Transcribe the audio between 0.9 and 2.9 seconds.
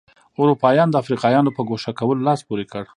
د افریقایانو په ګوښه کولو لاس پورې کړ.